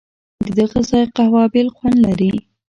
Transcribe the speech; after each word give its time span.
ددغه 0.45 0.79
ځای 0.89 1.03
قهوه 1.15 1.43
بېل 1.53 1.67
خوند 1.75 1.97
لري. 2.05 2.31